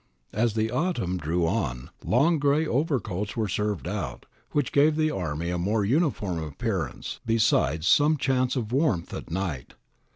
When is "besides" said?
7.23-7.85